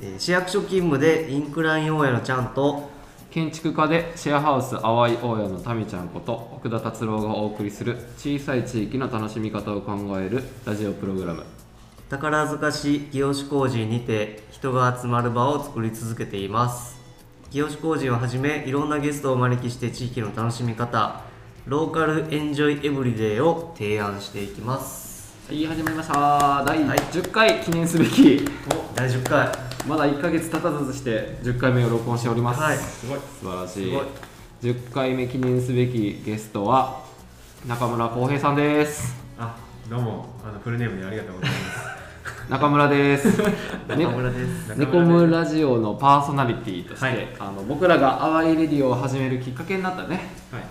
[0.00, 2.90] えー市役所勤務でインクライン大家のちゃんと
[3.32, 11.42] 建築家でシェアハウス淡い大家のタミちゃんこと奥田達郎がお送りする小さい地域の楽しみ方を考えるラジオプログラム。
[12.10, 17.00] 宝塚市清志工事にて人が集まる場を作り続けています。
[17.50, 21.22] 清志工事をはじめいろんなゲストをお招きして地域の楽しみ方
[21.64, 25.34] ローカルエンジョイエブリデイを提案していきます。
[25.48, 26.62] はい始まりました。
[26.66, 26.98] 第はい。
[26.98, 28.46] 10回記念すべき。
[28.92, 32.76] お第10回まだ1ヶ月経たずして10回目を録音しております、はい。
[32.76, 33.90] すごい素晴らしい。
[33.90, 34.06] すごい。
[34.62, 37.04] 10回目記念すべきゲストは
[37.66, 39.12] 中村浩平さんです。
[39.36, 39.56] あ、
[39.90, 42.46] どうも、あのフルネームでありがとうございます。
[42.48, 43.42] 中村です。
[43.88, 44.76] 中村です。
[44.76, 47.28] ネコムラジオのパーソナリティとして、はい。
[47.40, 50.30] あの僕らが淡いレディオを始めるきっかけになったね。
[50.52, 50.62] はい。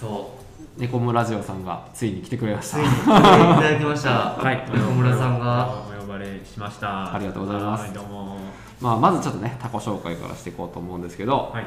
[0.00, 0.38] そ
[0.78, 2.78] ネコムラジオさんがついに来てくれました。
[2.78, 4.10] うついに来ていただきました。
[4.40, 7.12] はい、中村さんがお呼ばれしました。
[7.12, 8.36] ありがとうございますはい、どうも。
[8.80, 11.66] まあ、まずちょっとね他己紹介からしていこうと思うんですけど、はい。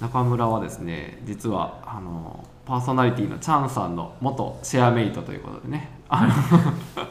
[0.00, 6.32] 中村はですね実はあのパーソナリティのチャンさんの元シェアメイトということでねあの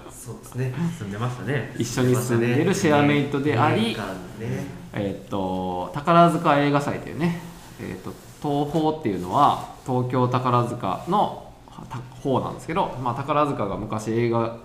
[0.10, 1.76] そうですね住んでましたね。
[1.78, 4.08] 一緒に住んでるシェアメイトであり、年間
[4.40, 7.40] ねえっと宝塚映画祭というね、
[7.80, 11.54] えっと東宝っていうのは東京宝塚の
[11.90, 14.58] た方なんですけど、まあ、宝塚が昔映画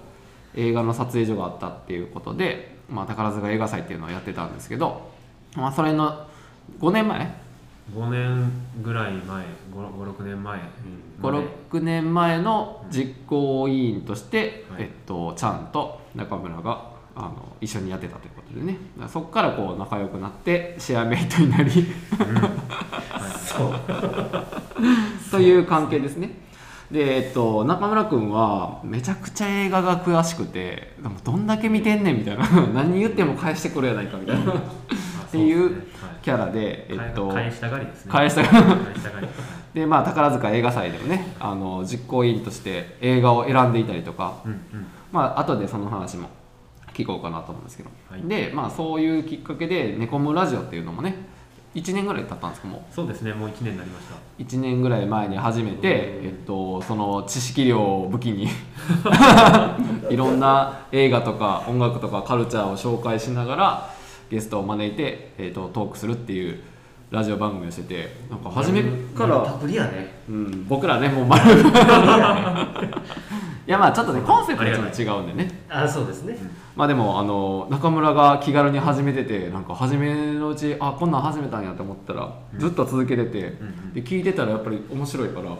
[0.55, 5.11] 映画の撮影所があったっていうことで、まあ、宝塚映画祭っていうのをやってたんですけど、
[5.56, 6.27] まあ、それの
[6.81, 7.42] 5年前
[7.94, 9.44] ？5年ぐらい前、
[9.75, 10.59] 5、6年前
[11.20, 11.39] まで。
[11.39, 14.84] 56年前の実行委員として、はい。
[14.84, 18.77] えっと、ちゃんと中村があの一緒にやってたということでね。
[19.09, 21.71] そこからこう仲良くなってシェアメイトになり。
[23.44, 23.72] そう。
[25.31, 26.31] という関係ですね
[26.92, 32.47] で、えっと、中村君はめちゃくちゃ映画が詳しくてでもどんだけ見てんねんみたいな。
[32.75, 34.53] 何言っても返してくれやないかみたいな。
[34.53, 34.54] っ
[35.32, 35.84] ていう
[36.20, 38.12] キャラで、えっと、返したがりですね。
[38.12, 38.60] 返した返
[38.94, 39.28] したがり。
[39.72, 44.60] でまあ宝塚映画祭でもねあの実行委員として映画を選んでいたりとか、うんうん。
[45.10, 46.28] まあ後でその話も
[46.92, 48.22] 聞こうかなと思うんですけど、はい。
[48.22, 51.16] でまあそういうきっかけで「ネコムラジオ」っていうのもね
[51.75, 54.15] 1年ぐらい経ったんですけどもそうですね、もう1年になりました。
[54.38, 55.78] 1年ぐらい前に始めて、
[56.22, 58.49] えっと、その知識量を武器に
[60.10, 63.91] いろんな映画とか音楽とかカルチャーを紹介しながら
[64.31, 66.60] ゲストを招いて、えっと、トークするっていう
[67.10, 68.83] ラジオ番組をしててなんか初め
[69.15, 70.22] から、パクリやね。
[70.28, 71.43] うん、僕らねもう丸
[73.66, 75.65] いやまあちょっとねコンセプトがちょっと違うんでね。
[75.69, 76.37] あそうですね
[76.75, 83.55] まあでもあの中村が気軽に始めててなんか初めのうちあこんなん始めたんやと思ったらずっと続けてて、
[83.93, 85.56] で聞いてたらやっぱり面白いから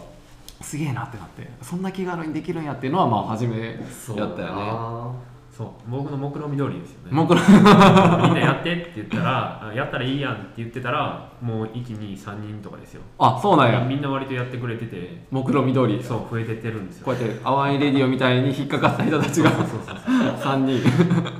[0.61, 7.11] すげえなってなってそんな気軽にできるんやっていうのはまあ初めやそうったよねそう、僕の目論見通りですよね。
[7.11, 13.01] もうこれみんなやってって言ったら、あやったらいいやんって言ってたら、もう1、2、3人とかですよ。
[13.19, 13.79] あそうなんや。
[13.81, 17.05] みんな割とやってくれてて、目論見通りそう、増えてってるんですよ。
[17.05, 19.97] こうやって淡いレディオみたいに引っかかった人たちがそうそうそうそう。
[20.41, 20.77] 3人。
[20.77, 20.81] い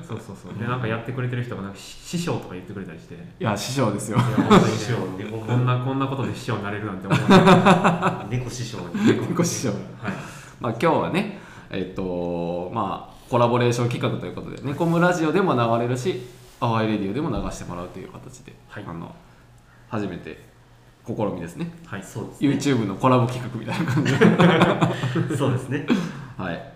[0.08, 0.60] そうそうそう。
[0.60, 3.16] でなんかやってくれてる人がなんかし師匠とか言ってくれたりして。
[3.16, 4.18] いや師匠ですよ。
[4.20, 4.98] や本当にね師匠。
[5.18, 8.38] 猫 こんなこんなことで師匠になれるなんて思わない。
[8.38, 9.70] 猫師匠猫師匠。
[9.70, 9.80] はい。
[10.60, 11.40] まあ今日はね
[11.72, 16.22] えっとまあコラボレーション企画ということで「ネコムラジオ」でも流れるし
[16.60, 18.86] 「淡いレディオ」でも流してもらうという形で、はい。
[18.88, 19.14] あの
[19.90, 20.54] 初めて
[21.06, 21.72] 試みですね。
[21.86, 22.76] はいそうですね。
[22.76, 25.30] YouTube のコラボ企画みたいな感じ。
[25.30, 25.86] で そうですね。
[26.38, 26.74] はい。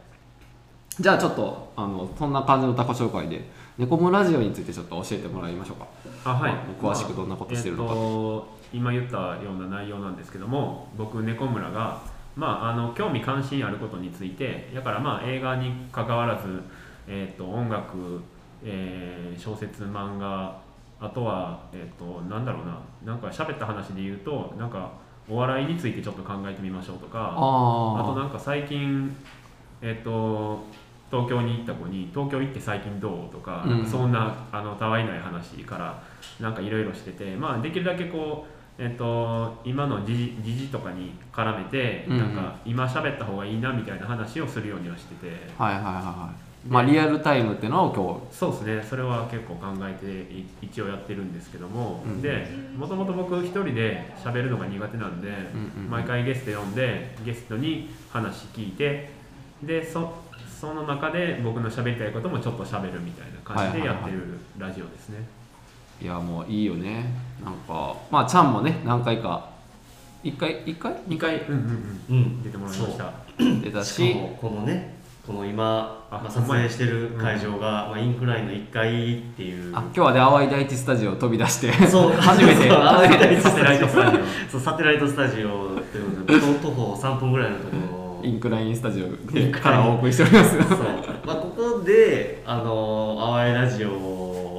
[1.00, 5.86] じゃあちょっとあのそんな感じのタコ紹介でネコムラジオについてちょっと教えてもらいましょうか。
[6.26, 6.54] あはい。
[6.82, 7.94] 詳しくどんなことしてるのか。
[7.94, 12.02] まあえっと今言ったような内容なんですけども僕猫村が
[12.38, 16.62] まああの興味関心あることについてだからまあ映画に関わらず
[17.08, 18.22] えっと音楽、
[18.64, 20.60] えー小説漫画
[21.00, 24.92] あとはえっとなんだろうななんか喋った話で言うとなんか
[25.30, 29.16] お笑いについてちょっと考えてみましょうとかあとあなんか最近
[29.82, 30.64] えっ、と
[31.12, 36.02] 東京に行った子に「東京行って最近どう?」とか,、うんそんなあのたわいない話から
[36.40, 42.20] なんかいろいろしててまあできるだけこうえっ、と今の時事とかに絡めて、うんうん。
[42.20, 45.32] なんか今喋った方がいいなみたいな話をするようにはしてて。
[45.58, 46.48] あはいはいはいはい。
[46.68, 48.84] まあリアルタイムっていうのを今そうですね。
[48.84, 52.48] それは結構考えてい一応やってるんですけども、うんで
[52.78, 59.10] もともと僕一人で喋るのが苦手なんで、うんうん毎回ゲスト呼んでゲストに話聞いて
[59.64, 60.14] でそ
[60.60, 65.22] その中で僕の喋りたいこともちょっと喋るみたいな感じでやってるラジオですね、い
[66.06, 67.06] やもういいよね。
[67.44, 69.50] なんかまあちゃんもね何回か
[70.24, 71.60] 1回1回？2回、うんうん
[72.10, 72.18] ううん。
[72.40, 73.14] ん、出てもらいました。
[73.38, 73.94] 出たし。
[73.94, 79.76] しかもこのねこの今、あまあ、撮影してる会場が、まあ、インクラインの1階っていう。
[79.76, 81.88] あ今日はね淡い第一スタジオを飛び出して。
[81.88, 82.12] そう。
[82.14, 82.70] 初めて。
[82.70, 84.18] そう初めてサテライトスタジ
[84.50, 89.08] そうサテライトスタジオっていうことで徒徒歩3分ぐらいのところインクラインスタジオ
[89.60, 90.58] からお送りしております。
[90.58, 90.60] そう、
[91.26, 94.17] まあ、ここであの淡いラジオを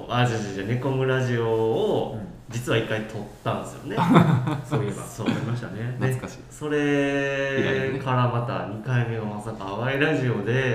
[0.08, 2.18] あじゃじゃじゃネコムラジオを
[2.50, 3.96] 実は1回撮ったんですよね。
[4.64, 5.02] そういえば。
[5.02, 5.96] そうありましたね。
[5.98, 6.38] 懐かしい。
[6.50, 10.74] それからまた2回目がまさか淡いラジオで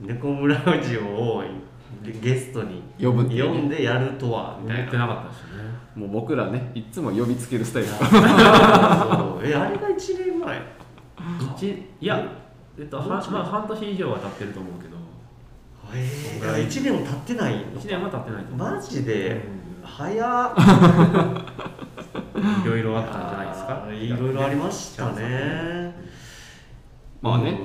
[0.00, 0.08] うん。
[0.08, 1.44] ネコムラジオを
[2.02, 3.40] ゲストに呼ぶね。
[3.40, 4.82] 呼んでやるとはみたいな。
[4.82, 5.70] 言ってなかったですよね。
[5.94, 7.88] もう僕らねいつも呼びつけるスタイル。
[7.88, 10.60] そうえあれが1年前
[11.56, 12.22] 一いや
[12.78, 14.95] えっとはまあ半年以上は経ってると思うけど
[15.98, 18.44] えー、1年も経ってないの？1年は経ってない
[18.74, 19.30] マジで？
[19.30, 19.40] うん。
[19.82, 20.54] 早っ。
[22.64, 23.86] いろいろあったんじゃないですか？
[23.92, 25.94] いろいろありましたね。
[27.22, 27.58] まあね。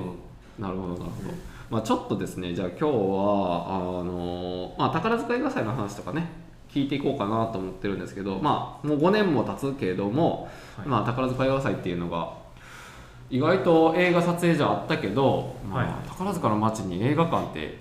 [0.57, 0.63] うん。
[0.63, 1.29] なるほどなるほど、
[1.69, 6.27] まあ、ちょっとですねじゃあ今日はあの、まあ、宝塚映画祭の話とかね
[6.71, 10.47] 聞いていこうかなと思ってるんですけどまあもう5年も経つけれども、
[10.77, 10.87] はい。
[10.87, 12.29] まあ、宝塚映画祭っていうのが
[13.29, 15.93] 意外と映画撮影じゃあったけど、まあはい。
[16.07, 17.79] 宝塚の街に映画館って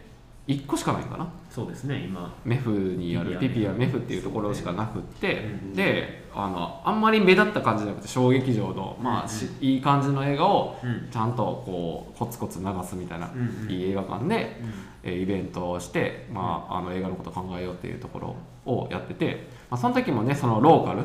[0.50, 1.28] 1個しかないんかな？
[1.50, 2.34] そうですね今。
[2.44, 11.08] メフにあるピピピアメフっていうところしかなくって、うんであのあんまり目立った感じじゃなくて小劇場の、まあしいい感じの映画をうん。
[11.10, 13.70] ちゃんとこうコツコツ流すみたいな、うんうん。
[13.70, 14.72] いい映画館で、うん。
[15.02, 18.36] えーイベントをして、まあ、あの映画のこと考えようっていうところ
[18.66, 21.02] をやってて、まあ、その時もねそのローカルう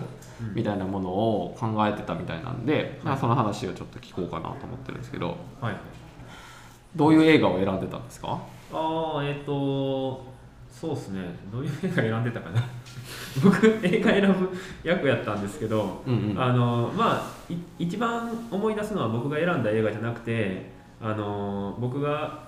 [0.51, 0.53] ん。
[0.53, 5.75] みたいなものを考えてたみたいなんで、まあ、その話をちょっと聞こうかなと思ってるんですけどはい。
[6.95, 8.39] どういう映画を選んでたんですか？
[8.74, 10.24] ああえっ、と
[10.70, 11.22] そうですね。
[11.52, 12.62] どういう映画選んでたかな。
[13.44, 14.50] 僕映画選ぶ
[14.84, 16.42] 役やったんですけど、うんうん。
[16.42, 20.70] あのまあい一番思い出すのは僕が選んだ映画じゃなくて
[21.02, 22.40] あの僕が、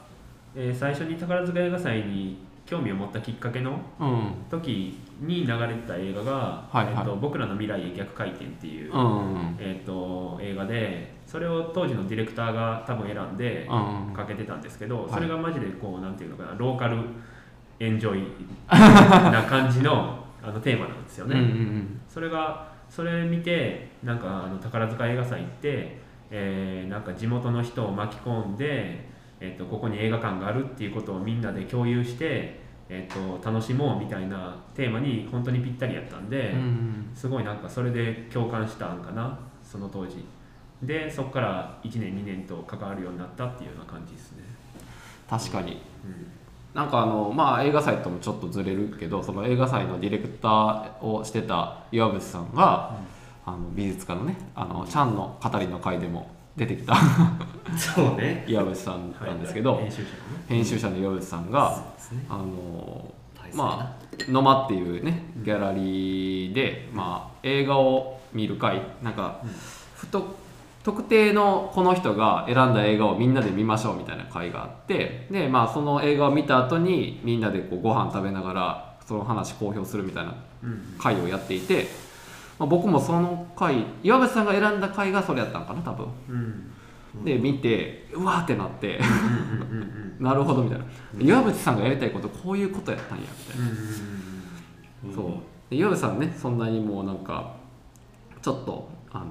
[0.55, 4.31] えー最初に宝塚映画祭に興味を持ったきっかけのうん。
[4.49, 6.93] 時に流れてた映画が「はいはい。
[6.97, 9.55] えっと僕らの未来へ逆回転」っていう、うん。
[9.59, 15.13] えっと映画でそれを当時のディレクターが多分選んでうんかけてたんですけど、い。
[15.13, 16.97] それがマジでこうなんていうのかなローカル
[17.79, 18.25] エンジョイ
[18.69, 21.35] な感じの あのテーマなんですよね。
[21.35, 25.99] うんうんそれがそれ見てなんかあの宝塚映画祭行って、
[26.31, 29.05] えーなんか地元の人を巻き込んで、
[29.41, 37.09] えっとここに映画館があるっていうことをみんなで共有して、えっと楽しもうみたいなテーマに本当にぴったりやったんで、うんうん。
[37.13, 40.23] すごいなんかそれで共感したんかなその当時
[40.81, 44.43] でそこから1年2年と関わるようになったっていうような感じですね、
[45.29, 45.81] 確かに。
[46.05, 46.27] うん。
[46.73, 52.95] なんかあのまあ映画祭ともちょっとずれるけどその映画祭のディレクターをしてた岩渕さんが、
[53.45, 56.95] あの美術家のねあのチャンの語りの会でも出てきた。
[57.77, 58.45] そうね。
[58.49, 60.45] 岩渕さんなんですけど、編集者のね。
[60.47, 62.25] 編集者の岩渕さんが、そうですね。
[62.29, 63.13] あの
[63.55, 68.81] まあ野間っていうねギャラリーで、まあ、映画を見る会。
[69.01, 69.41] なんか、
[69.95, 70.35] ふと
[70.87, 80.33] 特定のこの人が選んだ映画をみんなで見ましょうみたいな会があってで、まあ、その映画を見た後にみんなでこうご飯食べながらその話公表するみたいな
[80.63, 81.87] うん会をやっていて、
[82.57, 86.07] まあ、僕もその回岩渕さんが選んだ回がそれやったんかな多分。
[86.29, 86.31] う
[87.21, 87.25] ん。
[87.25, 90.85] で見てうわーってなってうんうんうんなるほどみたいな。
[91.19, 93.67] 岩渕さんがやりたいことこういうことやったんやみたいな。
[93.67, 95.33] うんそう。
[95.69, 97.57] で岩部さんねそんなにもうなんか
[98.41, 99.25] ちょっとあの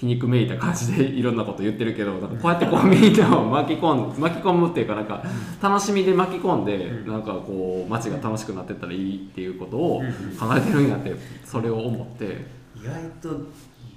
[0.00, 5.22] 皮肉めいた感じでいろんなこと言ってるけどなんかこうやってこうみんなを巻き込ん 巻き込むっていうかなんか
[5.60, 10.02] 楽しみで巻き込んでうんなんかこう街が楽しくなってったらいいっていうことを
[10.38, 11.14] 考えてるんやって
[11.44, 12.46] それを思って。
[12.74, 13.28] 意外と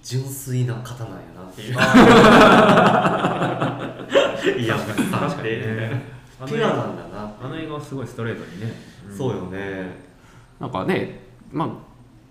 [0.03, 1.71] 純粋な方なんやなっていう。
[4.61, 6.03] いや確か確かにね。
[6.45, 8.73] ピュアなんだなあの映画はすごいストレートにね、
[9.09, 9.17] ん。
[9.17, 9.95] そうよね。
[10.59, 11.21] なんかね
[11.53, 11.69] まあ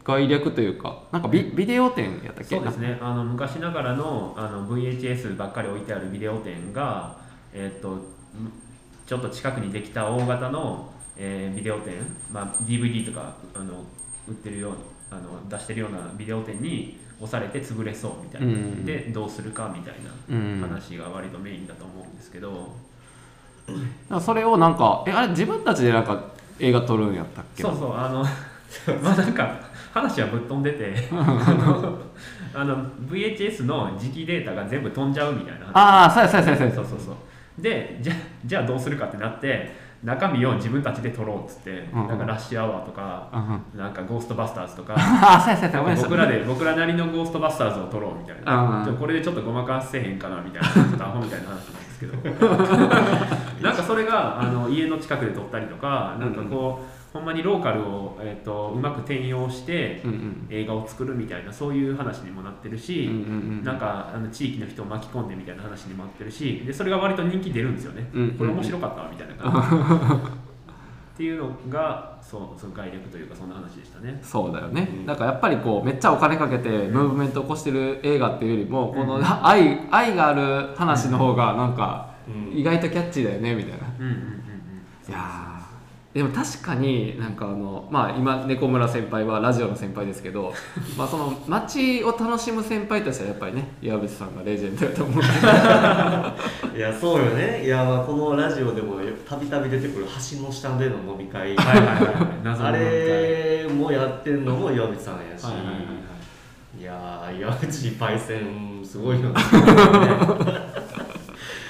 [0.04, 2.56] 概略というかなんかビビデオ店やったっけ？
[2.56, 2.98] そうですね。
[3.00, 7.16] あの昔ながらのあの VHS ばっかり置いてあるビデオ店が、
[7.52, 8.50] えーっとむ
[9.06, 11.94] ちょっと近くにできた大型の、えービデオ店、
[12.32, 13.84] まあ、DVD とかあの
[14.28, 14.72] 売ってるよう
[15.14, 18.84] なあの出してるようなビデオ店に押されて潰れそうみたいな、うん。
[18.84, 19.94] でどうするかみたい
[20.30, 20.60] うん。
[20.60, 22.74] な話が割とメインだと思うんですけど、
[23.66, 23.80] だか
[24.10, 26.24] らそれをなんかえあれ自分たちでなんか
[26.58, 27.62] 映画撮るんやったっけ？
[27.62, 28.24] そうそうあの
[29.02, 29.60] まあなんか
[29.92, 30.94] 話はぶっ飛んでて
[32.54, 35.72] あの VHS の磁気データが全部飛んじゃうみたいな話。
[35.74, 36.74] ああそうやそうやそうやそうや。
[36.74, 38.14] そうそうそうでじゃ
[38.46, 39.70] じゃあどうするかってなって
[40.02, 42.08] 中身を自分たちで撮ろうっつって、うんうん。
[42.08, 44.96] なんかラッシュアワーとか、うんなんかゴーストバスターズとか
[46.02, 52.12] 僕らで僕らなりのゴーストバスターズを撮ろうみたいな、うんこれでちょっとごまかせへんかなみたいなちょっとアホみたいな話なんですけど。
[53.62, 60.46] なんかそれがあの家の近くで撮ったりとかなんかこう、ほんまにローカルを、えー、とうまく転用してうんうん。
[60.50, 63.20] 映画を作るみたいなそういう話にもなってるし、うんうんう
[63.60, 70.42] んなんかあの地域の人を巻き込んでみたいな話にもなってるしでそれが割と人気出るんですよね、うんうんこれ面白かったわみたいな感じ。
[71.12, 74.18] っていうのがそうそう概略というかそんな話でしたね。
[74.22, 75.06] そうだよね、うん。
[75.06, 82.58] だからやっぱりこうめっちゃお金かけてムーブメントを起こしてる映画っていうよりも、この愛愛がある話の方がなんかうん。
[82.58, 85.10] 意外とキャッチーだよねみたいな、うんうんうんうん。
[85.10, 85.51] いやー
[86.14, 90.52] でも確かになんかあのまあ今猫村先輩はラジオの先輩ですけど
[90.96, 95.16] まあその街を楽しむ先輩としてはやっぱりね岩渕さんがレジェンドだと思う。
[95.16, 95.20] ん
[96.72, 97.64] でいやそうよね。
[97.64, 101.56] いやまあこのラジオでもたびたび出てくる橋の下での飲み会。
[101.58, 105.52] あれもやってんのも岩渕さんやし、は
[106.78, 109.34] いやー岩渕パイセンすごいよね。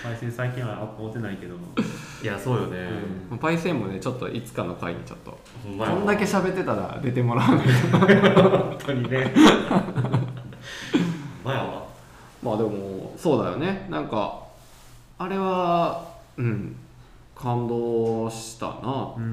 [0.03, 1.55] 配線最近は会ってないけど
[2.23, 2.89] いやそうよね、
[3.41, 5.37] パイセンもねちょっといつかの回にちょっと。
[5.65, 8.51] こんだけ喋ってたら出てもらわないと。
[8.51, 9.35] 本当にね。
[11.45, 11.85] まやわ。
[12.41, 13.89] まあでもそうだよね。
[13.91, 14.41] なんか
[15.19, 16.77] あれはうん。
[17.35, 19.15] 感動したな。
[19.17, 19.31] うんうん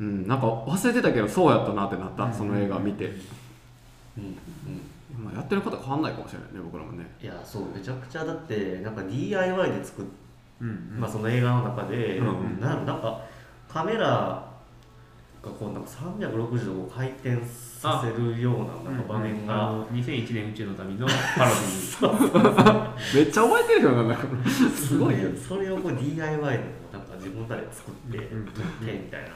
[0.00, 0.26] うんうん。
[0.26, 2.32] なんか忘れてたけどそうやったなってなった。
[2.32, 3.04] その映画見て、
[4.16, 7.14] うんうんまあ、やってること変わんないかもしれないね僕らもね。
[7.22, 7.64] いやそう。
[7.74, 10.12] めちゃくちゃだってなんか DIY で作っ、うん
[10.60, 11.00] うんうん。
[11.00, 12.60] まあ、その映画の中で、うんうん。
[12.60, 13.20] なんなんか
[13.68, 13.98] カメラ
[15.40, 23.14] がこうなんか360度回転させるようななんか場面あが、の2001年宇宙の旅のパロディ。
[23.14, 24.26] めっちゃ覚えてるよなんだか。
[24.74, 28.18] すごいよそれをこう DIY でなんか自分たちで作って
[28.92, 29.28] みたいな、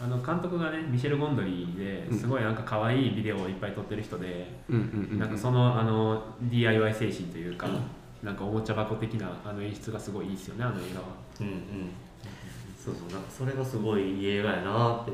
[0.00, 7.68] あの監督がねミシェル・ゴンドリーですごいなんか可愛いビデオをいっぱい撮ってる人で、うんうんうんなんかそのあの DIY 精神というか、
[8.24, 11.06] なんかおもちゃ箱的なあの演出がすごいいいですよねあの映画は。
[11.40, 11.54] うんうん。
[12.82, 13.12] そうそう。
[13.12, 15.12] なんかそれがすごいいい映画やなって。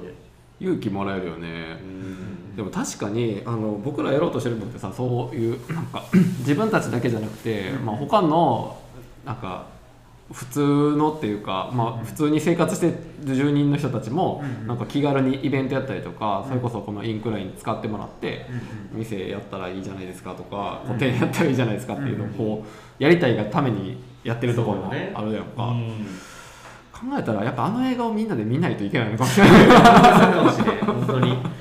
[0.60, 1.78] 勇気もらえるよね。
[1.82, 2.56] うん。
[2.56, 6.04] でも確かにあの僕らやろうとしてるのってさそういうなんか
[6.40, 8.80] 自分たちだけじゃなくて、まあ、他の
[9.24, 9.66] なんか
[10.32, 10.60] 普通
[10.96, 12.94] のっていうか、まあ、普通に生活して
[13.24, 18.46] る住人の人たちもなんか気軽にイベントやったりとかそれこそこのインクライン使ってもらって
[18.92, 25.64] うん店やったらいいじゃないですかとかうん個展やったらいいじゃないですかっていうのをこうやりたいがためにやってるところもあるやんか。
[25.66, 26.06] うん
[27.00, 29.66] 考えたらやっぱあの映画をみんなで見ないといけないのかもしれない。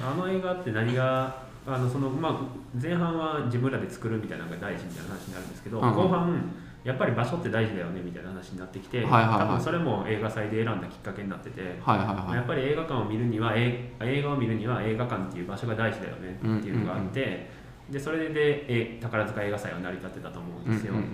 [0.04, 1.34] あの映画って何が
[1.66, 2.34] あのその、まあ、
[2.82, 6.52] 前半は自分らで作るみたいなのが大事みたいな話になるんですけど、後半
[6.84, 9.40] やっぱり場所って大事だよねみたいな話になってきて、はいはいはい。
[9.40, 12.36] 多分それも映画祭で選んだきっかけになってて、はいはいはい。
[12.36, 17.50] やっぱり映画館を見るには映映画を見るには映画館っていう場所が大事だよねっていうのがあって、
[17.90, 20.94] でそれでえ宝塚映画祭は成り立ってたと思うんですよ。
[20.94, 21.14] うんうんうん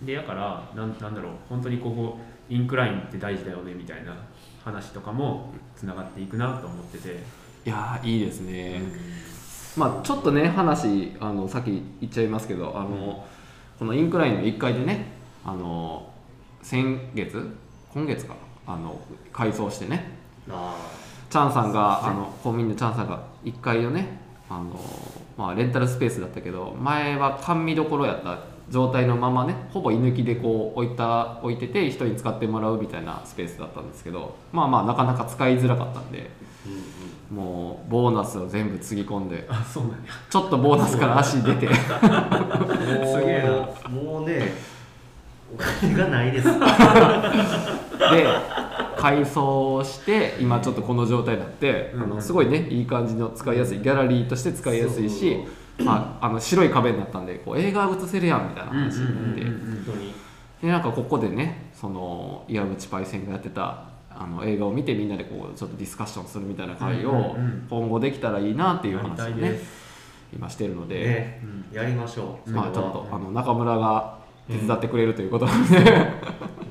[0.00, 4.16] うんでやからなんなんだろう本当にここインクラインって大事だよねみたいな
[4.64, 7.22] 話とかもつながっていくなと思ってて、
[7.66, 8.80] いやーいいですね、
[9.76, 13.26] まあちょっとね話あのさっき言っちゃいますけどあの、
[13.78, 15.06] このインクラインの1階でね
[15.44, 16.10] あの
[16.62, 17.56] 先月
[17.92, 18.34] 今月か
[18.66, 19.00] あの
[19.32, 20.12] 改装してね
[20.50, 20.76] あ
[21.30, 24.18] チャンさんがあの公民のチャンさんが1階をね
[24.50, 24.78] あの、
[25.36, 28.38] まあ、レンタルスペースだったけど前は甘味どころやった
[28.70, 39.98] 状態のままねほぼ居抜きでこう置いた置いてて人に使ってもらうみたいなスペースだったんですけどまあまあなかなか使いづらかったんでーうんもうボーナスを全部つぎ込んであそうなんや。
[40.30, 41.68] ちょっとボーナスから足出て。
[41.68, 41.82] す
[43.20, 43.48] げえ
[43.88, 44.54] もうね
[45.54, 46.48] お金がないです。
[46.48, 46.52] で
[48.96, 52.02] 改装して今ちょっとこの状態になって、うん。
[52.02, 55.46] あのすごいねいい感じの使いやすいギャラリーとして使いやすいし
[55.78, 59.42] まあ、あの白い壁になったんでこう映画映せるやんみたいな話になって、
[60.60, 63.84] でなんかここでねその岩渕パイセンがやってた
[64.20, 67.66] あの映画を見てみんなでこうちょっとディスカッションするみたいな会をうんうんうん。
[67.70, 69.60] 今後できたらいいなっていう話をね
[70.34, 71.40] 今してるので、ね。
[71.70, 71.76] うん。
[71.76, 72.50] やりましょう。
[72.50, 75.76] まあちょっとあの中村が手伝ってくれるということなんで、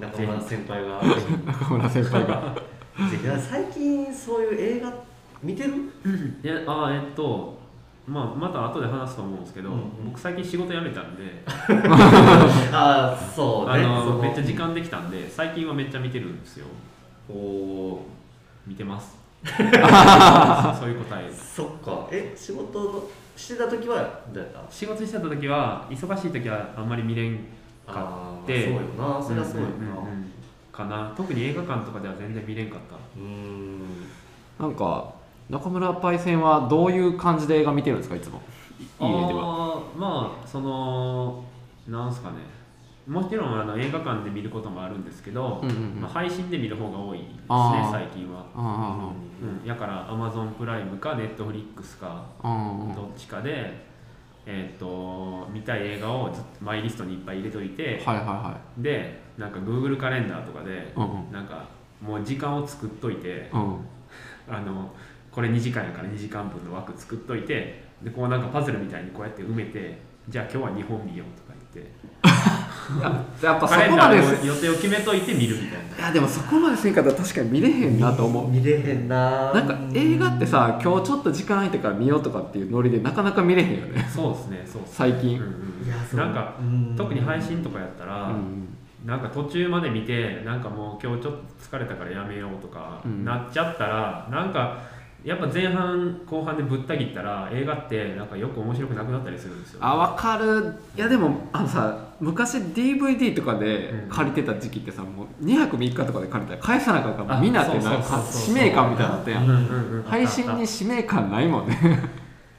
[0.01, 1.01] 中村先輩が。
[1.48, 2.56] 中村先輩が。
[3.39, 4.94] 最近そういう映画
[5.42, 5.74] 見てる？
[6.44, 7.58] いやあえっと
[8.08, 9.82] まあまた後で話すと思うんですけど、うんうん。
[10.08, 11.44] 僕最近仕事辞めたんで。
[12.74, 14.22] ああそうあねそのの。
[14.22, 16.66] めっちゃ時間できたんで最近はめっちゃ見てるんですよ
[17.29, 18.00] おー
[18.65, 19.17] 見てます。
[19.48, 19.65] そう
[20.89, 22.07] いう答えそっか。
[22.12, 23.03] え仕事の
[23.36, 24.72] してた時はどうやった？
[24.72, 27.38] 仕事してた時は忙しい時はあんまり見れん
[27.86, 28.79] かあーでそうよ
[29.19, 29.22] な。
[29.24, 30.01] そりゃそうよな。
[30.01, 30.31] うんうん
[30.72, 31.12] かな。
[31.17, 32.96] 特に映画館とかでは全然見れんかった。
[32.96, 33.79] うーん。
[34.60, 35.12] なんか
[35.50, 38.15] 中村パイセンはどういう感じで映画見てるんですか？
[38.15, 38.41] いつも。
[38.79, 41.43] い家ではまあその
[41.88, 42.36] なんすかね
[43.08, 46.02] もちろんあの映画館で見ることもあるんですけど、うんうんうん。
[46.02, 47.40] まあ、配信で見る方が多いですね
[47.90, 49.12] 最近は、あ
[49.42, 53.74] うん、やから Amazon プライムか Netflix かあうんうんどっちかで、
[54.46, 61.32] えー、と見たい映画をずっとマイリストにいっぱい入れといて、はいはいはでなんか Google カレンダーとかで、いうんうん。
[61.32, 61.66] なんか
[62.02, 63.78] もう時間を作っといて、うん。
[64.50, 64.92] あの
[65.32, 70.00] これ2時間やから2時間分の枠作っといてでこうなんかパズルみたいにこうやって埋めて
[70.30, 71.66] じゃあ今日は2本見ようとか言って
[73.41, 76.03] やっぱそこまで予定を決めといて見るみたいな。
[76.05, 78.50] いやでもそこまでせんかったら確かに見れへんなと思う。
[78.50, 79.53] 見れへんな。
[79.53, 84.10] なんか映画ってさ今日ちょっと時間空いてから見ようとかっていうノリでなかなか見れへんよね。
[84.13, 84.88] そうですねそうね。
[84.89, 85.38] 最近。
[85.38, 86.19] うんうんいやそう。
[86.19, 88.67] なんかうん特に配信とかやったら、うん。
[89.05, 93.25] なんか途中まで見てなんかもう今日ちょっと疲れたからやめようとかうん。
[93.25, 94.77] なっちゃったら、なんか
[95.27, 100.74] やっぱ前半後半でぶった切ったら映画ってなんかよく面白くなくなったりするんですよ、あ分かる。
[100.96, 110.03] いやでもあのさ昔 DVD とかでうん借りてた時期ってさもう2泊3日とかで借りたら返さなあかんからあみんなってなんか使命感みたいになったやうんんうんうん。
[110.03, 111.77] 配信に使命感ないもんね。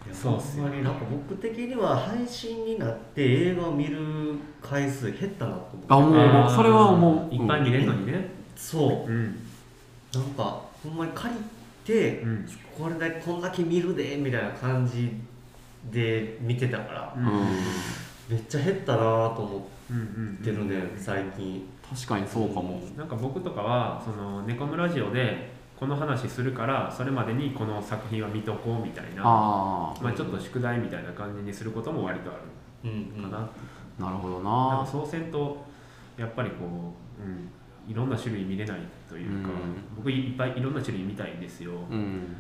[0.05, 3.99] いやそうっすよなんか僕的には配信になって映画を見る
[4.61, 6.21] 回数減ったなと思って。
[6.21, 7.35] あ思うそれは思う。
[7.35, 8.29] いっぱい見れるのにね。
[8.55, 9.11] そう。
[9.11, 9.39] うん。
[10.13, 11.41] なんかほんまに借り
[11.89, 12.47] て、うん。
[12.77, 15.11] これだけこんだけ見るでみたいな感じ
[15.91, 17.25] で見てたから、うん。
[18.29, 21.67] めっちゃ減ったなと思うんうんってるね、最近。
[21.89, 22.83] 確かにそうかも。
[22.97, 32.41] なんか僕とかはそのネコムラジオでこの話するからそれまでにこの作品は見とこうみたいなあまあ、ちょっと宿題みたいな感じにすることも割とある
[32.85, 33.31] うんうん。
[33.31, 33.49] か
[33.99, 34.69] な、るほどな。
[34.77, 35.65] なんかそうせんと
[36.19, 36.57] やっぱりこ
[37.19, 37.49] う、うん、
[37.89, 39.97] いろんな種類見れないというか、うん。
[39.97, 42.37] 僕いっぱいいろんな種類見たいんですよ、うん。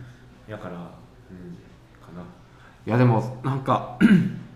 [0.48, 2.22] だから、うん、かな。
[2.86, 3.98] いやでもなんか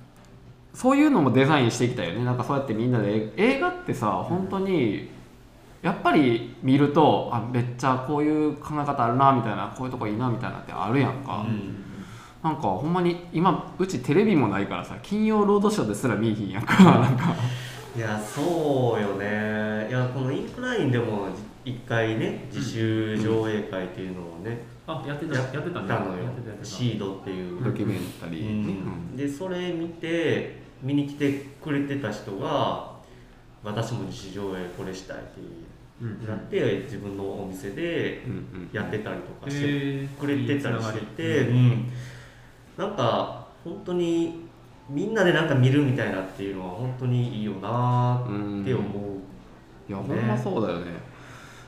[0.75, 2.25] そういうのもデザインしていきたいよね。
[2.25, 3.33] なんかそうやってみんなで。
[3.37, 5.11] 映画ってさ本当に
[5.81, 11.85] やっぱり見るとあめっちゃこういう考え方あるなみたいなこういうとこいいなみたいなってあるやんか、うん。
[12.43, 16.85] なんかほんまに今うちテレビもないからさ金曜ロードショーですら見えひんやんか。
[16.85, 17.35] なんか
[17.94, 19.87] いやそうよね。
[19.90, 21.28] いやこのインクラインでも
[21.62, 26.24] 一回ね自主上映会っていうのをね、あやってたややってたのよ。
[26.62, 28.66] シードっていう、ドキュメンタリー。
[28.66, 28.72] ね、
[29.11, 29.16] うん。
[29.16, 32.92] でそれ見て見に来てくれてた人が
[33.62, 35.40] 私も自主上映これしたいって
[36.00, 38.22] うんなって自分のお店で
[38.72, 41.52] やってたりとかしてくれてたりしてて、
[42.78, 44.41] なんか本当に
[44.90, 48.90] みんなでなんか見るみたいなっていうのは本当にいいよなうんって思う、
[49.88, 51.12] いやねほんまそうだよね。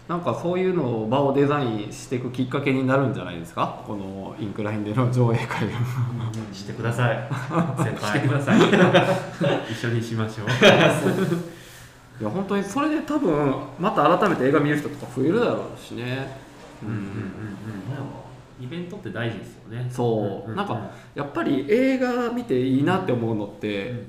[0.06, 3.80] なんかそういうのを場をデザインしていくきっかけになるんじゃないですか？
[3.86, 5.78] このインクラインでの上映会が
[6.52, 7.26] してください。
[7.78, 8.58] 先して輩ください。
[9.72, 10.48] 一緒にしましょう。
[12.20, 16.36] いや本当にそれで多分また改めて映画見る人とか増えるだろうしね。
[16.82, 16.88] うん。
[16.88, 18.23] うんうんうん
[18.60, 19.86] イベントって大事ですよね。
[19.90, 24.06] そう、んなんかやっぱり映画見ていいなって思うのって、うん。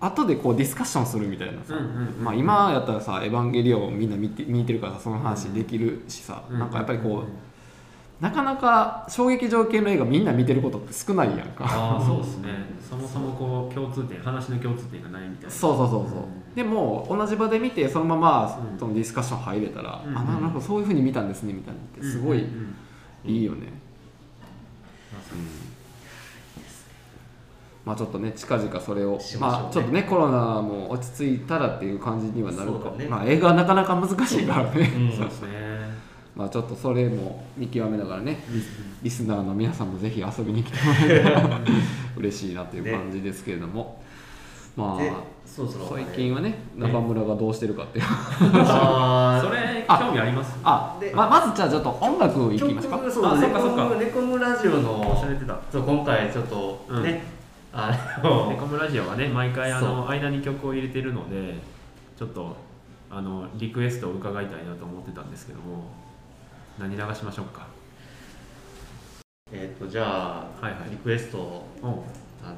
[0.00, 2.24] 後でこうディスカッションするみたいなさ、うんうんうん。
[2.24, 11.64] まあ、今やったらさ「エヴァンゲリオン」みんな見て見てるからさその話できるしさ、なんかやっぱりこうなかなか衝撃場系の映画みんな見てることって少ないやんか。
[11.64, 12.48] ああそうですね。
[12.88, 15.50] そもそもこう共通点話の共通点がないみたいな。
[15.50, 16.20] そうそうそうそう、う
[16.52, 16.54] ん。
[16.54, 22.74] でも同じ場で見てそのままうんそのディスカッション入れたら、うんあなるほどそういうふうに見たんですねみたいなのってすごいうんうんうん
[23.28, 23.66] いいよね、
[25.12, 25.68] まさに
[27.88, 29.24] まあちょっとね近々それをね。
[29.40, 33.06] まあちょっとねコロナも落ち着いたらっていう感じにはなるか、ね。
[33.06, 35.48] まあ映画はなかなか難しいからね、 うんそうですね。
[36.36, 38.44] まあちょっとそれも見極めながらね
[39.02, 41.60] リスナーの皆さんもぜひ遊びに来てもらえたら
[42.16, 44.02] 嬉しいなという感じですけれども、
[44.78, 45.14] まであ
[45.44, 48.04] そろそろ最近はね中村がどうしてるかっていう。
[48.06, 50.52] あ それあ興味あります？
[50.54, 52.96] であままずじゃあちょっと音楽いきますか。
[52.98, 53.82] 曲そうあそネっかそっか。
[53.88, 55.58] コムネコムラジオの忘れてた。
[55.72, 57.02] そう今回ちょっとうん。
[57.02, 57.22] ね、
[57.72, 57.90] あ
[58.22, 61.54] のネコムラジオはね毎回あのそ間に曲を入れてるので
[62.16, 62.54] ちょっと
[63.10, 65.84] あのリクエストを伺いたいなと思ってたんですけども
[66.78, 67.66] 何流しましょうか？
[69.50, 70.04] えっ、とじゃ
[70.60, 70.90] あ、はいはい。
[70.90, 72.56] リクエストをおあの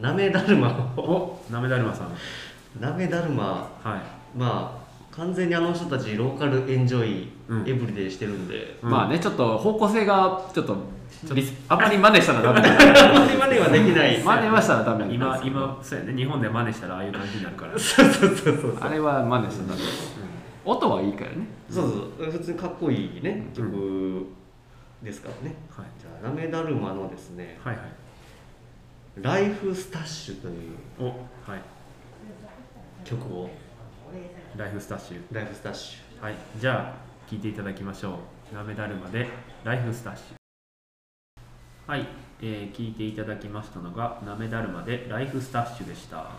[0.00, 2.80] なめだるまをおなめだるまさん。
[2.80, 4.38] なめだるまはい。
[4.38, 7.68] まあ完全にあの人たち local enjoy、うん。
[7.68, 8.78] everyday してるんで。
[8.82, 10.76] まあねちょっと方向性がちょっと
[11.34, 12.60] リスあまり真似したらダメ。
[12.68, 14.22] あんまり真似はできない。
[14.22, 15.12] 真似はしたらダメ。
[15.12, 16.14] 今今そうやね。
[16.14, 17.72] 日本で真似したらああいう感じになるから。
[17.78, 19.80] そうそうそうそうあれは真似したらダメ。
[20.64, 21.48] 音はいいからね。
[21.70, 24.26] そうそう普通にかっこいいね曲
[25.02, 25.86] ですからね、はい。
[25.98, 27.58] じゃあなめだるまのですね。
[27.62, 31.04] はいはい「LifeStash」というお
[31.50, 31.60] はい。
[33.04, 33.50] 曲を。
[34.56, 36.34] LifeStash。LifeStash はい。
[36.58, 38.18] じゃあ聴いていただきましょ
[38.52, 38.54] う。
[38.54, 39.28] なめだるまで
[39.64, 40.38] LifeStash。
[41.90, 42.06] はい、
[42.42, 46.30] えー、聞いていただきましたのがなめだるまで LifeStash でした。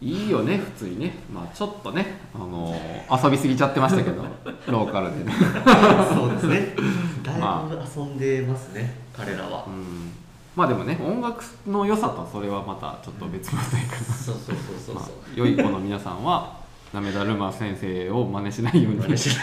[0.00, 1.14] いいよね普通にね。
[1.32, 4.24] まあちょっとねあのー遊びすぎちゃってましたけど。
[4.68, 5.32] ローカルでね。
[5.32, 6.74] ュ そうですね。
[7.22, 9.64] だいまぶ遊んでますね、彼らは。
[9.66, 10.12] うん
[10.54, 14.94] まあでもね音楽の良さとそれはまたちょっと別物というか、そうそうそうそう。
[14.94, 16.60] まあそう、良い子の皆さんは
[16.92, 19.40] なめだるま先生を真似しないようにし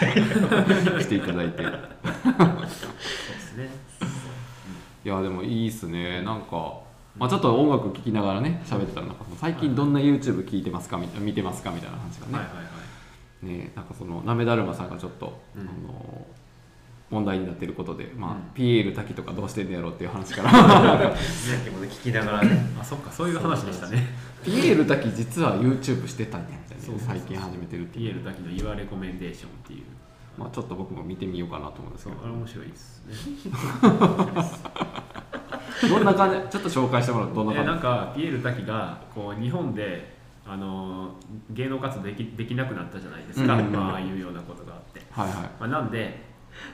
[1.08, 1.62] ていただいて。
[1.64, 3.70] そうですね。
[5.04, 6.22] いやでもいいっすね。
[6.22, 6.78] なんか、
[7.18, 12.62] まあ、ちょっと音楽聴きながらね喋ってたらなんか最近どんな YouTube 聞いてますかみたいな見てますかみたいな話がね,、はいはいは
[13.42, 13.46] い。
[13.46, 15.62] ねなんかそのなめだるまさんがちょっと、うん。
[15.62, 16.26] あの
[17.10, 18.38] 問題になってることで、まあうん。
[18.54, 20.50] ピエール滝とかどうしてんのやろうっていう話から。
[20.50, 20.60] さっ
[21.64, 22.66] きもね聞きながらね。
[22.80, 24.06] あそっかそういう話でしたね。
[24.44, 27.08] ピエール滝実は YouTube してたんやみたいなそうそう。
[27.08, 28.14] 最近始めてるっていう。
[28.14, 29.82] PL だけの Your Recommendation っていう。
[30.38, 32.16] まあ、ちょっと僕も見てみようかなと思うんですけど。
[32.22, 33.50] あれ面白いですね。
[35.88, 36.36] どんな感じ？
[36.50, 37.28] ちょっと紹介してもらう。
[37.30, 37.70] とどんなえ感じ？
[37.72, 40.14] なんかピエール滝がこう日本で
[40.46, 41.10] あの
[41.50, 45.36] 芸能活動できできなくなったじゃないですか、まあああいうようなことがあって、はいはい。
[45.36, 46.29] まあ、なんで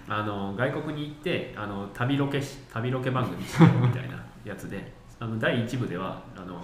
[0.09, 6.62] あの外国に行ってあの旅ロケし旅ロケ番組しようみたいなやつで あの第1部ではあの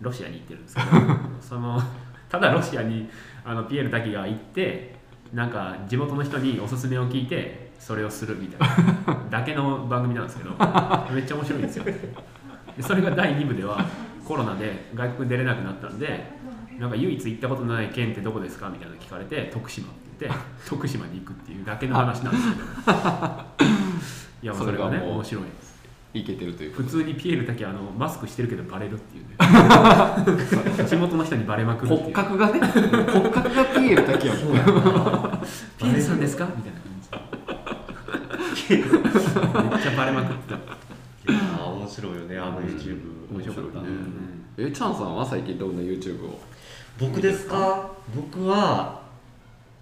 [0.00, 0.88] ロシアに行ってるんですけど
[1.40, 1.80] その
[2.28, 3.08] ただロシアに
[3.44, 4.94] あのピエール滝が行って
[5.32, 8.68] なんか地元の人におすすめを聞いてそれをするみたい
[9.06, 10.50] な だけの番組なんですけど
[11.12, 11.84] めっちゃ面白いんですよ。
[11.84, 13.84] でそれが第2部では
[14.24, 16.24] コロナで外国に出れなくなったんで
[16.80, 22.64] なんか唯一行ったことのない県ってどこですかみたいなの聞かれて 徳島って言って徳島に行くっていうだけの話なんですけど。
[24.42, 25.44] いやもうそれがね面白い。
[25.44, 25.70] です
[26.12, 29.36] いけてるという普通にピエールだけあのマスクしてるけどバレるっていうね。
[30.88, 32.14] 地元の人にバレまくるっていう。
[32.14, 32.60] 骨格がね。
[32.60, 34.42] 骨格がピエール滝やもん
[35.78, 36.90] ピエールさんですかみたいな感
[38.54, 38.68] じ。
[38.68, 38.82] でめ
[39.78, 41.32] っちゃバレまくってた。
[41.32, 42.98] いやー面白いよねあの YouTube
[43.30, 43.80] 面白かった。
[43.82, 43.86] ね、
[44.56, 46.40] えチャンさんは最近どんな YouTube を？
[47.00, 47.90] 僕ですか？
[48.14, 49.00] 僕は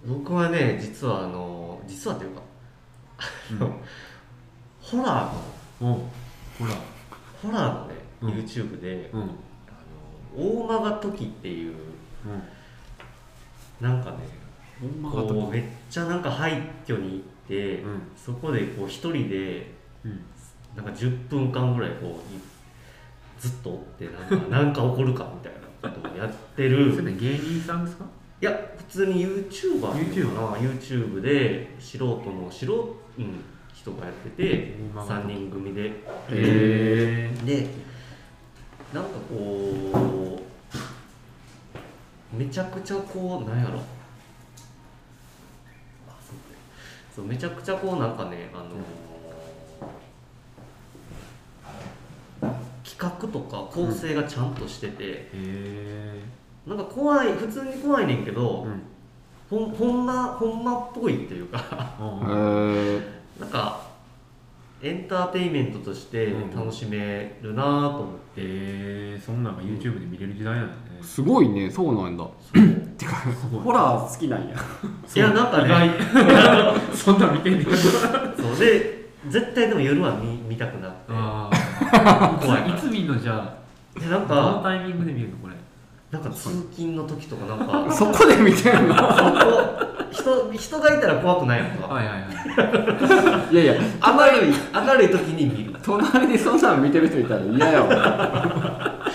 [0.07, 2.41] 僕はね実はあの実はというか
[3.19, 3.75] あの
[4.81, 5.41] ホラーの
[5.81, 6.01] うん、おほ
[6.61, 6.71] ら
[7.41, 8.29] ホラーのね、うん。
[8.31, 9.21] YouTube でうん。
[9.21, 9.31] あの
[10.37, 11.75] 大間が時っていう
[13.81, 14.17] なんかね
[15.03, 18.01] こうめっちゃなんか廃墟に行って、うん。
[18.15, 19.73] そこでこう一人で
[20.05, 20.21] うん。
[20.75, 22.39] なんか10分間ぐらいこうい
[23.39, 26.91] ずっとおってなんかなんか起こるかみたいなことをやってる。
[26.95, 27.17] それね。
[27.19, 28.05] 芸人さんですか？
[28.41, 30.63] いや普通に YouTuber っていうのかな。
[30.63, 35.91] YouTube で素人の素人、うん、人がやってて大間が3人組で。
[36.31, 37.67] へで
[38.93, 40.41] なんかこ
[42.33, 43.79] うめちゃくちゃこうなんやろ。
[46.07, 46.13] あ
[47.15, 49.08] そうめちゃくちゃこうなんかねあのー企
[52.99, 56.21] 画とか構成がちゃんとしてて、え
[56.67, 58.81] へなんか怖い普通に怖いねんけど、うん。
[59.49, 61.57] ほんほんまほんまっぽいっていうか
[63.39, 63.81] なんか
[64.81, 70.79] エンターテインメントとして楽しめるなと思って、えー、そんなんが YouTube で見れる時代なんだね。
[71.01, 71.69] すごいね。
[71.69, 72.25] そうなんだ。
[72.97, 73.15] てか
[73.63, 74.55] ホラー好きなんや。
[75.15, 75.91] いやなんかね。
[76.93, 77.63] そんなん見てんねん。
[77.65, 78.59] そう。
[78.59, 81.08] で絶対でも夜は見見たくなって
[82.67, 83.19] いいつ見んの？
[83.19, 83.57] じゃ
[83.99, 85.37] でなんあどのかタイミングで見るの？
[85.37, 85.55] これ。
[86.11, 87.91] なんか通勤の時とかなんか。
[87.93, 88.95] そこで見てるの？
[90.11, 92.27] 人人がいたら怖くないのか、はいはいは
[93.51, 93.53] い。
[93.53, 93.79] いやいや明
[94.41, 95.75] るい明るい時に見る。
[95.83, 99.05] 隣でそんなん見てる人いたら嫌やわ。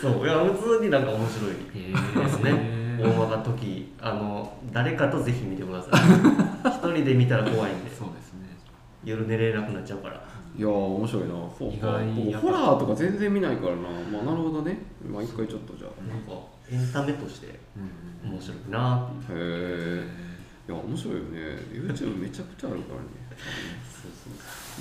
[0.00, 1.52] そういや普通になんか面白い。
[1.74, 2.50] へですね。
[2.52, 5.92] へ大間が時あの誰かとぜひ見てください。
[6.68, 7.90] 一人で見たら怖いんで。
[7.90, 8.40] そうですね。
[9.04, 10.22] 夜寝れなくなっちゃうから
[10.56, 11.28] いやー面白いな。
[11.58, 13.82] そう意か外にやっぱ僕ホラーとか全然見ないからな。
[14.12, 14.78] まあなるほどね。
[15.10, 15.90] まあ一回ちょっとじゃあ。
[16.08, 16.32] なんか
[16.70, 17.58] エンタメとして
[18.24, 19.38] うん面白いなっていう。
[19.38, 20.04] へ
[20.68, 21.38] えいや面白いよね。
[21.72, 23.08] YouTube めちゃくちゃあるからね。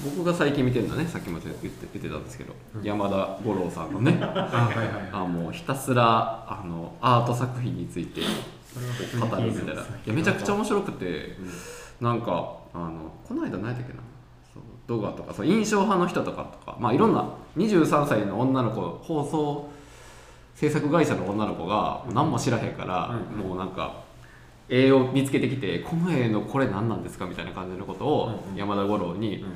[0.04, 4.18] 僕が最近見てるのはねさっきも言って言ってたんですけど、山田五郎さんのね。
[4.22, 5.10] あ はいはいはい。
[5.12, 9.82] あもうひたすらあのアート作品について語るみたいな。
[9.82, 11.38] いやめちゃくちゃ面白くて、
[12.00, 14.00] なんかあのこの間何やったっけな。
[14.00, 14.11] そう
[14.92, 17.26] 動画とかそう印象派の人とかとかまあいろんな
[17.58, 19.70] 23歳の女の子放送
[20.56, 23.40] 制作会社の女の子が何も知らへんから、うん。
[23.50, 24.04] もうなんか
[24.70, 28.56] 絵を見つけてきてこの絵のこれ何なんですかみたいな感じのことをうんうん。
[28.56, 29.50] 山田五郎に、うん。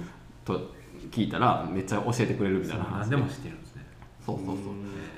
[0.43, 0.59] と
[1.11, 2.85] 聞いたらめっちゃ教えてくれるみたいな。
[2.85, 3.85] 話何でも知ってるんですね。
[4.25, 4.55] そうそうそう。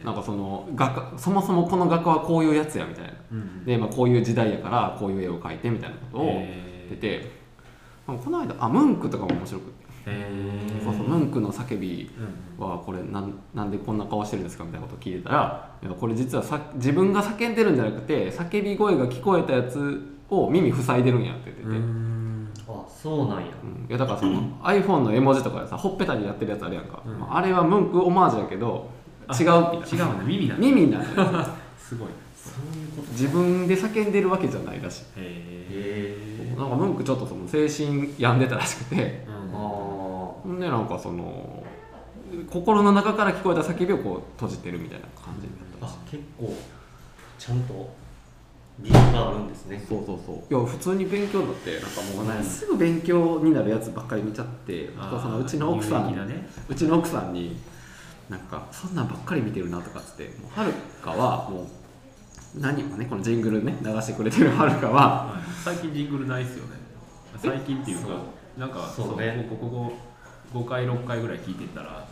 [0.05, 3.13] なんかその画家そもそもこの画家はこういうやつやみたいな。
[3.31, 6.43] うんで、まあ、こういう時代やからこういう絵を描いてみたいなことを
[6.89, 7.31] 出て、
[8.05, 9.86] まあこの間あムンクとかも面白くて、
[10.83, 12.09] そうそうムンクの叫び
[12.59, 12.65] うん。
[12.65, 21.77] はこれなんなんでこんな顔してるんですかみたいなことを聞いてたらいやこれ実はさ自分が叫んでるんじゃなくて叫び声が聞こえたやつを耳塞いでるんやって言ってて、ううん。
[22.45, 23.43] んあそうなんや。
[23.43, 27.19] いやだからその iPhone の絵文字とかでさほっぺたにやってるやつあるやんか、うん。
[27.19, 28.89] まあ、あれはムンクオマージュやけど
[29.29, 30.05] 違うみたいな。
[30.05, 32.07] 違うね耳なんだ耳なんだよすごい。
[32.35, 35.03] そういうこと自分で叫んでるわけじゃないらしい。
[35.03, 39.23] へえへえなんかムンクちょっとその精神病んでたらしくて。
[39.27, 39.36] ああほん
[40.47, 41.63] でなんかその
[42.49, 46.53] 心の中から聞こえた叫びをこう閉じてるみたいな感じになったあ結構
[47.37, 47.89] ちゃんと
[48.79, 49.83] 理由があるんですね。
[49.89, 50.35] そうそうそう。
[50.53, 56.47] いや普通に勉強だってなんかもうね、すぐ勉強になるやつばっかり見ちゃってあとそのうちの奥さんね。
[56.69, 57.57] うちの奥さんに
[58.29, 65.41] なんかそんなんばっかり見てるなとかっつってもうはるかはもう何もねこのジングルね流してくれてるはるかははい。
[65.63, 66.73] 最近ジングルないっすよね。
[67.37, 68.21] 最近っていうか
[68.57, 69.47] なんかそうね。
[69.49, 69.93] ここここ
[70.53, 72.07] 5回6回ぐらい聞いてったら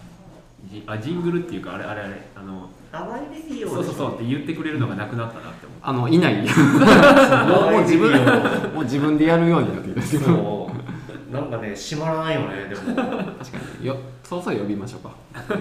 [0.65, 6.35] ジあジングルっていうかあれあれあれあの淡いレディオそうそうそうって言ってくれるのがなくなったなって思ってあのいない。
[6.41, 8.11] もう自分
[8.73, 11.33] もう自分でやるようになってきたけどそう。
[11.33, 12.95] なんかね閉まらないよねでも。
[12.95, 13.85] 確かに。
[13.87, 15.13] よそうそう呼びましょうか。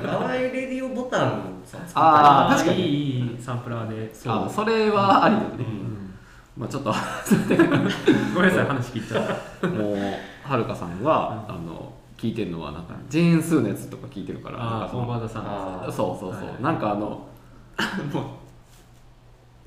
[0.07, 2.81] 淡いレディオボタンさ作ったあー確かに。
[2.81, 4.47] いいいいサンプラーでそう。
[4.47, 6.15] あそれはありだね、うん。
[6.57, 6.95] まあちょっと。
[8.35, 9.27] ごめんなさい話聞いちゃっ
[9.61, 9.67] た。
[9.67, 9.97] もう
[10.45, 16.63] はるかさんは、あの聞いてるのはなんかジェーン・スーのやつとか聞いてるからそうそうそう、はい。
[16.63, 17.01] なんかあの
[18.13, 18.39] も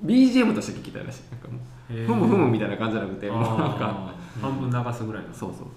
[0.04, 1.22] う BGM として聞きたいらしい。
[1.32, 1.58] なんかも
[2.26, 5.34] うふむふむみたいな感じじゃなくてもうなんか半分流すぐらいの。
[5.34, 5.68] そうそうそう。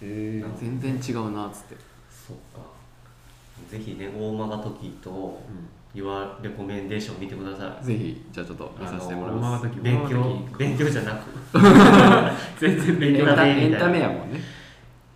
[0.00, 1.76] 全然違うなっつって。
[2.10, 2.60] そっか。
[3.68, 5.42] ぜひね大間が時と
[5.94, 7.84] ユアレコメンデーション見てください。
[7.84, 9.66] ぜひじゃあちょっと見させてもらいます。
[9.82, 10.38] 勉強。
[10.58, 11.20] 勉強じゃなく。
[12.60, 13.76] 全然勉強エンタエンタメみたいな。
[13.76, 14.40] エンタメやもんね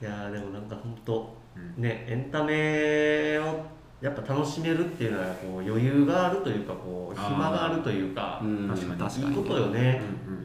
[0.01, 1.83] いやーでもなんか本当うん。
[1.83, 3.65] ねエンタメを
[4.01, 8.69] やっぱ楽しめるっていうのはこう余裕があるというかこう暇があるというかうん。
[8.69, 9.01] 確かに。
[9.01, 9.29] 確かに。
[9.29, 10.03] いいことよね。
[10.27, 10.45] うんうん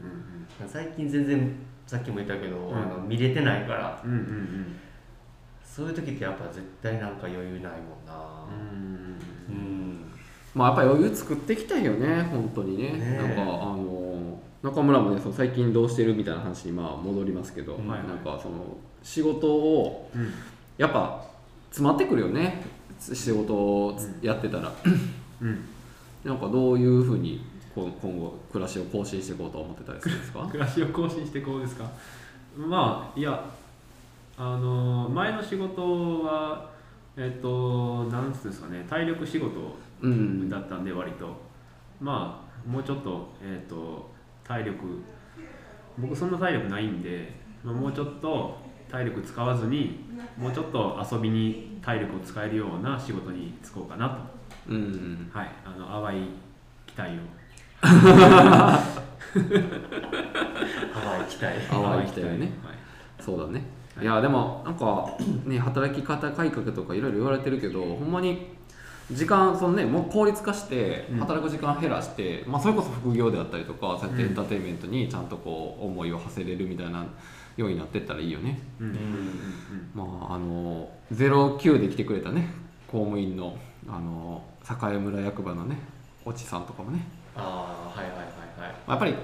[0.68, 1.54] 最近全然
[1.86, 2.76] さっきも言ったけど、ん。
[2.76, 4.00] あの見れてないから。
[4.04, 4.76] うんうんうん
[5.70, 8.44] そういう時ってやっぱ絶対なんか余裕ないもんな。
[8.48, 9.16] うん
[9.48, 10.12] うん
[10.52, 12.90] まあやっぱり余裕作っていきたいよね本当にね。
[12.90, 13.16] ねえ。
[13.16, 14.09] なんかあの
[14.62, 17.88] 中村もねその最近どうしてるみたいな話にまあ戻りますけど、うん。
[17.88, 20.32] なんかその仕事をうん
[20.76, 21.24] やっぱ
[21.70, 22.62] 詰まってくるよね。
[22.98, 24.72] 仕事をやってたら、
[25.40, 25.64] うん。
[26.24, 27.42] なんかどういうふうに
[27.74, 30.46] 今後暮らしを更新していこうと思ってたりするんですか？
[30.50, 31.84] 暮らしを更新してこうですか？
[32.56, 33.42] まあいや
[34.36, 36.68] あの前の仕事は
[37.16, 38.84] えっとなんつうんですかね。
[38.88, 39.50] 体力仕事
[40.02, 40.48] うん。
[40.48, 41.26] だったんで割と。
[42.00, 44.10] まあもうちょっとえっと
[44.50, 45.00] 体力
[45.96, 47.32] 僕そんな体力ないんで、
[47.62, 48.58] まあ、もうちょっと
[48.90, 50.00] 体力使わずに
[50.36, 54.16] もうちょっと遊びに体力を使えるような仕事に就こうかなと。
[54.72, 55.30] うん。
[55.32, 55.50] はい。
[55.64, 56.28] あの淡い
[56.84, 57.14] 期待を。
[57.80, 58.80] ハ
[61.06, 62.40] ワイ行きたい淡い期待 をね。
[62.64, 62.74] はい。
[63.20, 63.62] そうだね。
[64.02, 68.56] いやでもなんかね働き方改革とかいろいろ言われてるけどほんまに
[69.12, 71.18] 時間そのねもう効率化してうん。
[71.18, 77.04] 働く時間減らして、まあ、それこそ副業であったりとかそうやってエンターテインメントにちゃんとこう思いを馳せれるみたいな
[77.56, 78.60] ようになってったらいいよね。
[78.80, 78.86] うん。
[78.90, 79.00] うんうん
[79.94, 82.48] まああの09で来てくれたね
[82.86, 83.56] 公務員の
[83.88, 85.78] あの栄村役場のね
[86.26, 87.06] 越智さんとかもね。
[87.34, 88.74] ああはいはいはいはい。
[88.86, 89.14] まあやっぱり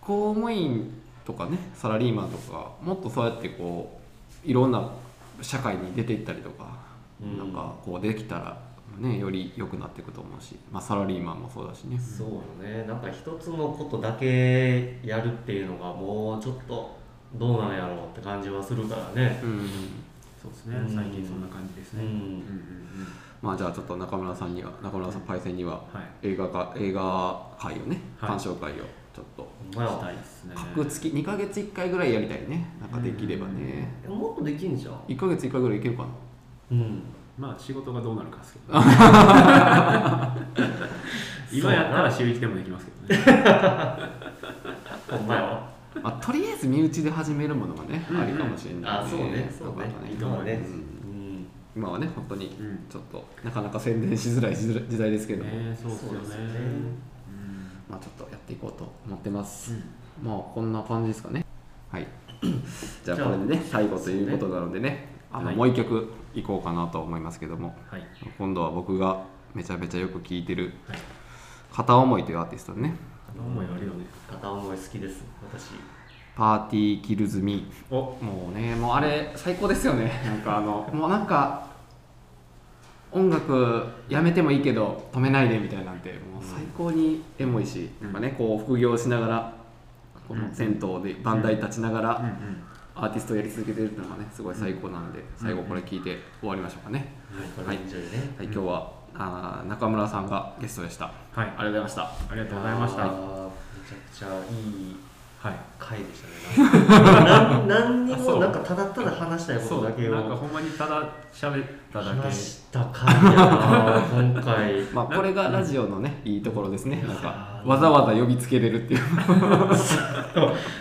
[0.00, 0.92] 公務員
[1.24, 3.98] とかねサラリーマンとかもっとそうやってこ
[4.44, 4.90] ういろんな
[5.42, 6.78] 社会に出ていったりとか、
[7.22, 7.38] うん。
[7.38, 8.67] なんかこうできたら
[8.98, 11.98] ねより良くなっていくと思うし、まあ、サラリーマンもそうだしね。
[11.98, 12.84] そうよね。
[12.86, 16.96] なんか一つのことだけやるっていうのがもうちょっと
[17.34, 19.40] どうなんやろうって感じはするからね。
[19.42, 19.68] うん
[20.40, 20.76] そうですね。
[20.76, 20.94] うん。
[20.94, 22.02] 最近そんな感じですね。
[22.04, 22.42] うんうんうんうん。
[23.42, 26.28] まあじゃあちょっと中村さんには中村さんパイセンにははい。
[26.28, 28.30] 映画か映画会をねはい。
[28.30, 28.74] 鑑賞会を
[29.14, 30.54] ちょっとしたいですね。
[30.56, 32.70] 各月2ヶ月1回ぐらいやりたいね。
[32.80, 33.88] なんかできればね。
[34.04, 34.94] えもっとできんじゃん。
[35.08, 36.08] 1ヶ月1回ぐらいいけるかな。
[36.72, 37.02] うん
[37.38, 38.74] まあ仕事がどうなるかですけど
[41.52, 43.24] 今やったら週1でもできますけどね。
[45.08, 45.70] ほんま
[46.02, 48.90] あ、とりあえず身内で始めるものがね、うんありかもしれない。
[49.00, 49.50] あそうね。
[49.56, 49.78] そうね。
[49.78, 50.52] なんか今はね。
[50.52, 50.72] うん。
[50.72, 51.46] うん。
[51.74, 52.78] 今はね本当にうん。
[52.90, 56.18] ちょっとなかなか宣伝しづらい時代時代ですけども、ねそうっすよね。
[56.18, 56.48] そうですよね。
[57.88, 59.74] まあちょっとやっていこうと思ってます、う
[60.26, 60.28] ん。
[60.28, 61.44] まあこんな感じですかね。
[61.90, 62.06] はい。
[63.04, 63.62] じゃあじゃあこれでね。
[63.64, 65.56] 最後ということなのでねあの、はい。
[65.56, 67.76] もう一曲いこうかなと思いますけども。
[67.90, 68.02] はい。
[68.38, 70.98] 今度は僕がめちゃめちゃよく聴いてるはい。
[71.72, 72.94] 片思いというアーティストでね。
[73.26, 74.04] 片思いあるよね。
[74.30, 75.24] 片思い好きです。
[75.42, 75.70] 私。
[76.36, 77.70] パーティーキルズミ。
[77.90, 77.96] お。
[78.20, 80.10] もうねもうあれ最高ですよね。
[80.24, 81.66] なんかあのもうなんか
[83.10, 86.10] 音楽やめてもいいけど止めないでみたいなんて。
[86.10, 88.06] もう最高にエモいし、うん。
[88.06, 89.52] なんかねこう副業しながら
[90.28, 92.62] この銭湯でバンダイ立ちながらうんうん
[93.00, 97.14] アーティストをやり続けてるっていうのがねすごい最高なんで最後これ聞いて終わりましょうかね、
[97.56, 98.34] これエンジョイね。
[98.36, 101.06] はい、今日はあー中村さんがゲストでした。
[101.06, 101.14] はい。
[101.36, 102.02] ありがとうございました。
[102.02, 103.04] ありがとうございました。
[103.04, 104.54] めちゃくちゃい
[104.90, 104.96] い
[105.40, 105.54] はい。
[105.78, 106.22] 回でし
[106.56, 106.68] たね。
[107.24, 110.12] なん 何にもなんかただただ話したいことだけを。
[110.12, 112.20] なんかほんまにただ喋っただけ。
[112.20, 114.82] 話した回やな今回。
[114.92, 117.04] まあこれがラジオのねいいところですね。
[117.06, 119.00] なんかわざわざ呼びつけれるっていう。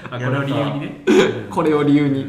[0.09, 1.03] あこれを理由にね。
[1.51, 2.25] これを理由に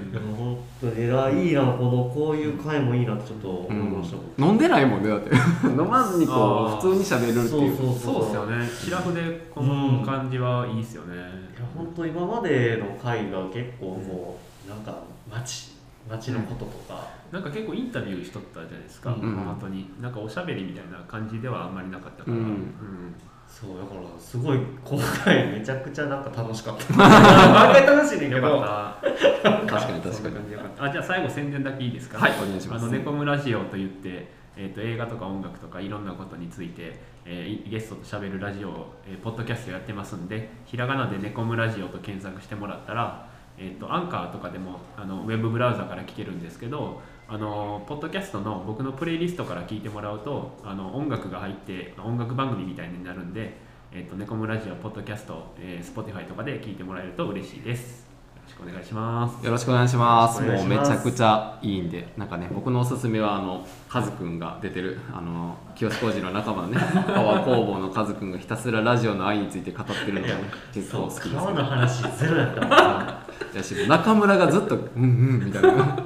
[0.81, 5.31] でも本当にあいいなこのこういう回もいいなってちょっと思いました、飲んでないもんねだって。
[5.67, 7.49] 飲まずにこう普通に喋るっていう。
[7.49, 8.67] そうそうそうっすよね。
[8.67, 11.15] シラフでこの感じはいいっすよね。
[11.15, 19.35] いや本当今までの回が結構こう、なんか街街のこととか、なんか結構インタビューしとったじゃないですか、うん。
[19.37, 19.91] 本当に。
[20.01, 22.43] なんかおしゃべりみたいな感じではあんまりなかったから、うん。
[22.43, 23.15] うん
[23.61, 26.93] そうだからすごい今回めちゃくちゃなんか楽しかった。
[26.95, 30.01] 毎回楽しいねんけよどかった確かに。
[30.01, 32.19] 確かにかったあじゃあ最後宣伝だけいいですか？
[32.19, 32.83] はいお願いします。
[32.85, 43.27] あのネコムラジオといって、えー、と映画とか音楽とかいろんなことについて、えーゲストとしゃべるラジオを、えーポッドキャストやってますんでひらがなでネコムラジオと検索してもらったら、
[43.59, 53.53] えー、とアンカーとかでもあのウェブブラウザから聞けるんですけどあのポッドキャストの僕のプレイリストから聞いてもらうとあの音楽が入って音楽番組みたいになるんで、
[53.93, 58.09] えー、とネコムラジオポッドキャスト、えー、Spotify とかで聞いてもらえると嬉しいです。
[58.35, 59.45] よろしくお願いします。
[59.45, 60.41] よろしくお願いします。
[60.41, 70.35] もうめちゃくちゃいいんでなんかね僕のおすすめはあのカズくんが出てるあの清志工事の仲間のね パワー工房のカズくんがひたすらラジオの愛について語ってるのがね
[70.73, 75.97] 結構好きです川の話ゼロやったやし中村がずっと「うんうん」みたいな。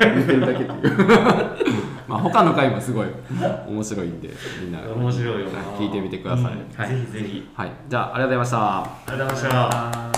[0.00, 1.08] 言ってるだけっていう。
[2.08, 3.06] まあ他の回もすごい
[3.68, 4.78] 面白いんでみんな。
[4.80, 5.60] 面白いよな。
[5.78, 7.04] 聞いてみてください、うん。
[7.04, 7.48] ぜひぜひ。
[7.54, 7.72] はい。
[7.88, 8.58] じゃあありがとうございました。
[8.58, 10.17] ありがとうございました